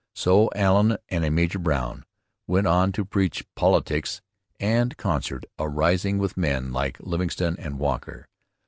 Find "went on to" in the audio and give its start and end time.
2.47-3.05